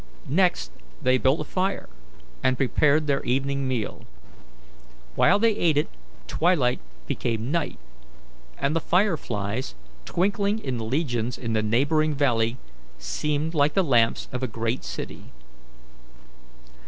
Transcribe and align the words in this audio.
Next 0.27 0.71
they 0.99 1.19
built 1.19 1.41
a 1.41 1.43
fire 1.43 1.87
and 2.41 2.57
prepared 2.57 3.05
their 3.05 3.21
evening 3.23 3.67
meal. 3.67 4.05
While 5.13 5.37
they 5.37 5.51
ate 5.55 5.77
it, 5.77 5.89
twilight 6.25 6.79
became 7.05 7.51
night, 7.51 7.77
and 8.57 8.75
the 8.75 8.79
fire 8.79 9.15
flies, 9.15 9.75
twinkling 10.05 10.57
in 10.57 10.89
legions 10.89 11.37
in 11.37 11.53
the 11.53 11.61
neighbouring 11.61 12.15
valley, 12.15 12.57
seemed 12.97 13.53
like 13.53 13.75
the 13.75 13.83
lamps 13.83 14.27
of 14.31 14.41
a 14.41 14.47
great 14.47 14.83
city. 14.83 15.25